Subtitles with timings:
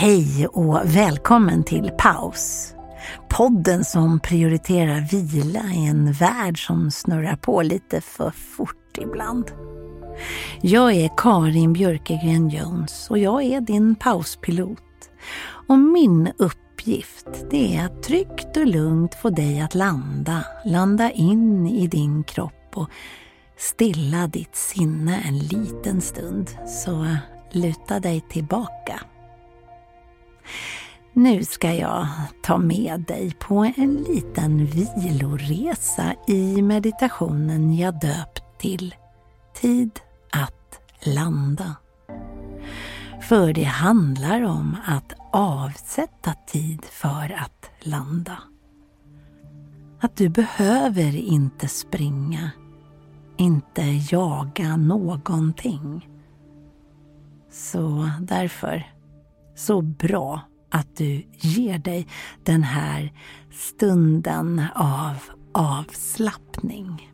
[0.00, 2.74] Hej och välkommen till Paus.
[3.28, 9.50] Podden som prioriterar vila i en värld som snurrar på lite för fort ibland.
[10.60, 15.10] Jag är Karin Björkegren Jones och jag är din pauspilot.
[15.68, 21.66] Och min uppgift det är att tryggt och lugnt få dig att landa, landa in
[21.66, 22.90] i din kropp och
[23.56, 26.50] stilla ditt sinne en liten stund.
[26.66, 27.16] Så
[27.52, 29.00] luta dig tillbaka.
[31.12, 32.06] Nu ska jag
[32.42, 38.94] ta med dig på en liten viloresa i meditationen jag döpt till
[39.60, 40.00] Tid
[40.32, 41.76] att landa.
[43.20, 48.38] För det handlar om att avsätta tid för att landa.
[50.00, 52.50] Att du behöver inte springa,
[53.36, 56.08] inte jaga någonting.
[57.50, 58.92] Så därför,
[59.58, 62.06] så bra att du ger dig
[62.44, 63.12] den här
[63.50, 65.16] stunden av
[65.54, 67.12] avslappning.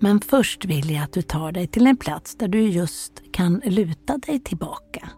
[0.00, 3.62] Men först vill jag att du tar dig till en plats där du just kan
[3.64, 5.10] luta dig tillbaka.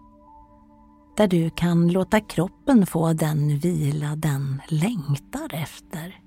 [1.16, 6.20] Där du kan låta kroppen få den vila den längtar efter.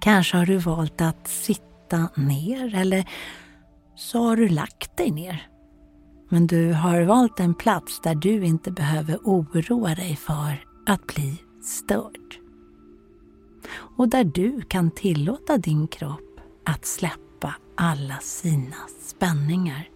[0.00, 3.08] Kanske har du valt att sitta ner eller
[3.96, 5.48] så har du lagt dig ner.
[6.28, 11.42] Men du har valt en plats där du inte behöver oroa dig för att bli
[11.62, 12.38] störd.
[13.96, 19.88] Och där du kan tillåta din kropp att släppa alla sina spänningar.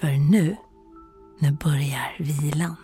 [0.00, 0.56] För nu,
[1.38, 2.76] nu börjar vilan.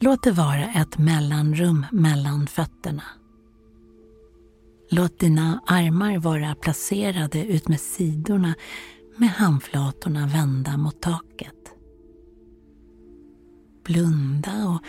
[0.00, 3.02] Låt det vara ett mellanrum mellan fötterna.
[4.90, 8.54] Låt dina armar vara placerade ut med sidorna
[9.16, 11.72] med handflatorna vända mot taket.
[13.84, 14.82] Blunda och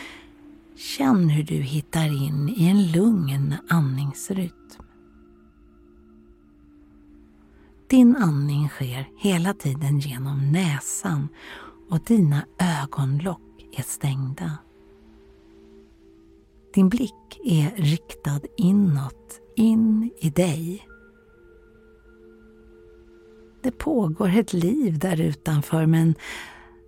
[0.77, 4.84] känn hur du hittar in i en lugn andningsrytm.
[7.87, 11.27] Din andning sker hela tiden genom näsan
[11.89, 13.41] och dina ögonlock
[13.77, 14.57] är stängda.
[16.73, 20.87] Din blick är riktad inåt, in i dig.
[23.61, 26.15] Det pågår ett liv där utanför men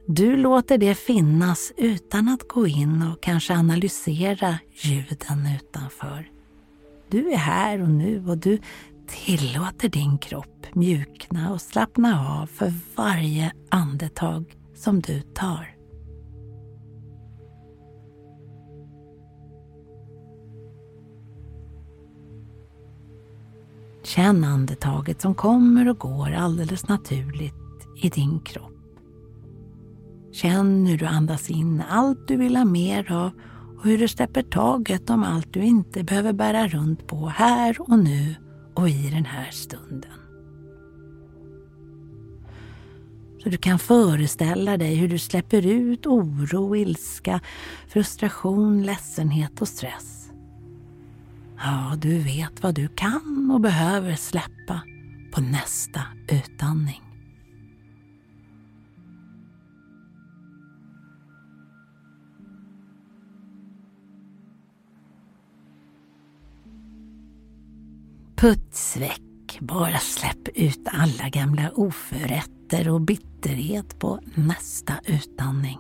[0.06, 6.32] du låter det finnas utan att gå in och kanske analysera ljuden utanför.
[7.10, 8.60] Du är här och nu och du
[9.08, 15.78] tillåter din kropp mjukna och slappna av för varje andetag som du tar.
[24.04, 27.54] Känn andetaget som kommer och går alldeles naturligt
[28.04, 28.74] i din kropp.
[30.32, 33.32] Känn hur du andas in allt du vill ha mer av
[33.78, 38.00] och hur du släpper taget om allt du inte behöver bära runt på här och
[38.00, 38.36] nu
[38.76, 40.27] och i den här stunden.
[43.48, 47.40] Och du kan föreställa dig hur du släpper ut oro, ilska,
[47.88, 50.30] frustration, ledsenhet och stress.
[51.58, 54.82] Ja, du vet vad du kan och behöver släppa
[55.34, 57.02] på nästa utandning.
[68.36, 73.02] Puts väck, bara släpp ut alla gamla oförrätter och
[73.42, 75.80] bitterhet på nästa utandning.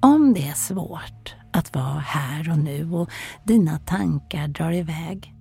[0.00, 3.10] Om det är svårt att vara här och nu och
[3.44, 5.34] dina tankar drar iväg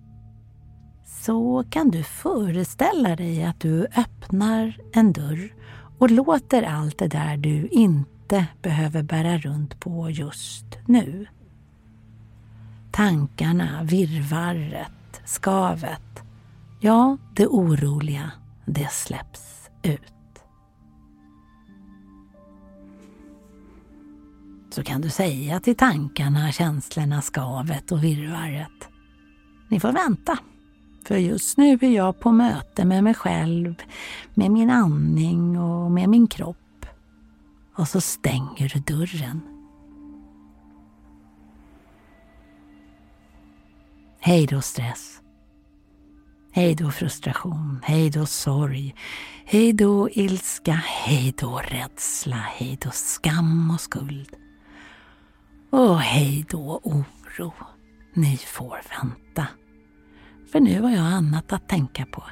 [1.06, 5.54] så kan du föreställa dig att du öppnar en dörr
[5.98, 11.28] och låter allt det där du inte behöver bära runt på just nu.
[12.92, 14.99] Tankarna, virrvarret,
[15.30, 16.24] skavet,
[16.80, 18.32] ja, det oroliga,
[18.66, 20.14] det släpps ut.
[24.80, 28.90] så kan du säga till tankarna, känslorna, skavet och virrvarret.
[29.68, 30.38] Ni får vänta,
[31.06, 33.76] för just nu är jag på möte med mig själv,
[34.34, 36.86] med min andning och med min kropp.
[37.76, 39.59] Och så stänger du dörren.
[44.22, 45.22] Hej då stress.
[46.52, 48.96] Hej då frustration, hej då sorg,
[49.46, 54.36] hej då ilska, hej då rädsla, hej då skam och skuld.
[55.70, 57.54] Och hej då oro.
[58.14, 59.48] Ni får vänta.
[60.52, 62.24] För nu har jag annat att tänka på.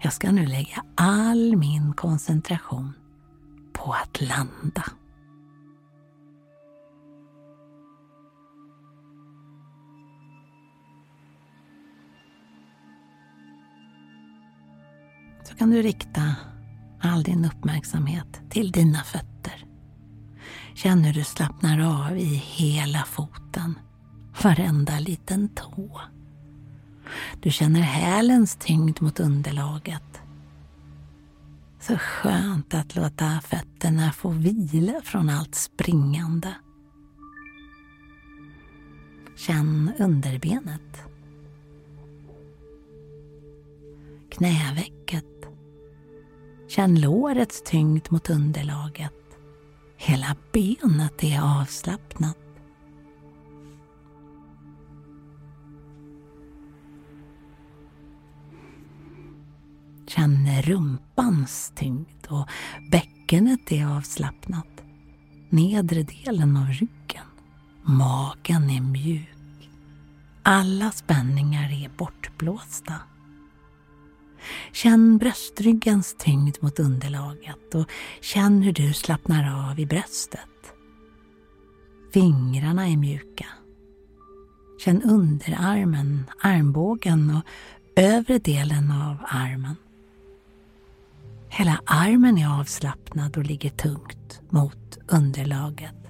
[0.00, 2.92] Jag ska nu lägga all min koncentration
[3.72, 4.84] på att landa.
[15.58, 16.34] Kan du rikta
[17.00, 19.64] all din uppmärksamhet till dina fötter.
[20.74, 23.78] Känn hur du slappnar av i hela foten,
[24.42, 26.00] varenda liten tå.
[27.42, 30.20] Du känner hälens tyngd mot underlaget.
[31.80, 36.54] Så skönt att låta fötterna få vila från allt springande.
[39.36, 41.02] Känn underbenet.
[44.30, 45.35] Knävecket.
[46.76, 49.12] Känn lårets tyngd mot underlaget.
[49.96, 52.36] Hela benet är avslappnat.
[60.06, 62.48] Känn rumpans tyngd och
[62.90, 64.82] bäckenet är avslappnat.
[65.48, 67.26] Nedre delen av ryggen.
[67.82, 69.70] Magen är mjuk.
[70.42, 72.94] Alla spänningar är bortblåsta.
[74.72, 77.90] Känn bröstryggens tyngd mot underlaget och
[78.20, 80.40] känn hur du slappnar av i bröstet.
[82.12, 83.46] Fingrarna är mjuka.
[84.78, 87.42] Känn underarmen, armbågen och
[87.96, 89.76] övre delen av armen.
[91.48, 96.05] Hela armen är avslappnad och ligger tungt mot underlaget.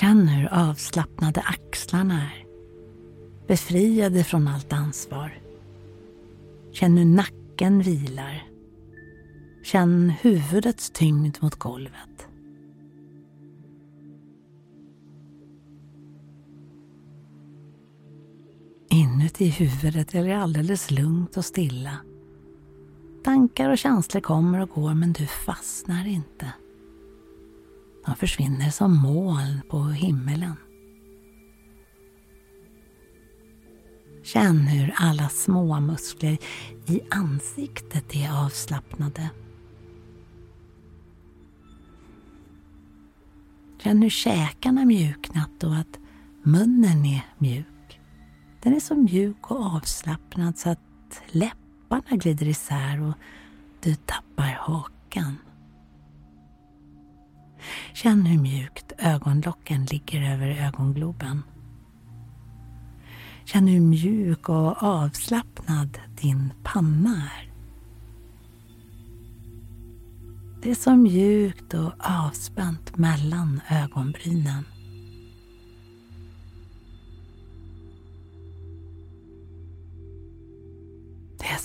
[0.00, 2.46] Känn hur avslappnade axlarna är.
[3.46, 5.38] Befriade från allt ansvar.
[6.72, 8.42] Känn hur nacken vilar.
[9.64, 12.28] Känn huvudets tyngd mot golvet.
[18.90, 21.96] Inuti huvudet är det alldeles lugnt och stilla.
[23.24, 26.52] Tankar och känslor kommer och går men du fastnar inte.
[28.06, 30.56] De försvinner som moln på himmelen.
[34.22, 36.38] Känn hur alla små muskler
[36.86, 39.30] i ansiktet är avslappnade.
[43.82, 45.98] Känn hur käkarna mjuknat och att
[46.42, 48.00] munnen är mjuk.
[48.62, 53.14] Den är så mjuk och avslappnad så att läpparna glider isär och
[53.80, 55.36] du tappar hakan.
[57.96, 61.42] Känn hur mjukt ögonlocken ligger över ögongloben.
[63.44, 67.52] Känn hur mjuk och avslappnad din panna är.
[70.62, 74.64] Det är så mjukt och avspänt mellan ögonbrynen.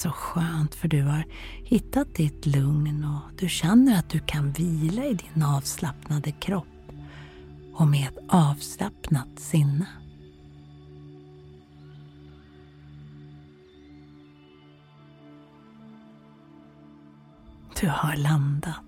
[0.01, 1.25] så skönt för du har
[1.63, 6.67] hittat ditt lugn och du känner att du kan vila i din avslappnade kropp
[7.73, 9.87] och med ett avslappnat sinne.
[17.81, 18.83] Du har landat.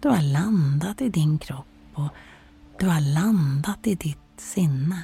[0.00, 2.08] Du har landat i din kropp och
[2.78, 5.02] du har landat i ditt sinne.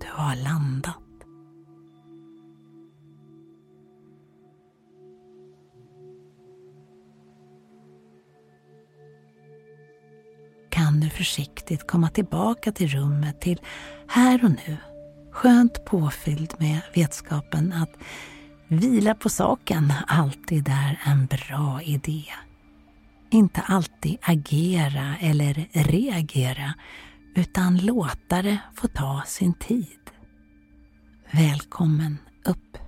[0.00, 1.07] Du har landat.
[10.88, 13.60] Kan du försiktigt komma tillbaka till rummet, till
[14.06, 14.76] här och nu.
[15.32, 17.90] Skönt påfylld med vetskapen att
[18.68, 22.24] vila på saken alltid är en bra idé.
[23.30, 26.74] Inte alltid agera eller reagera,
[27.34, 30.10] utan låta det få ta sin tid.
[31.30, 32.87] Välkommen upp.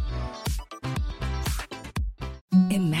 [2.69, 3.00] Imagine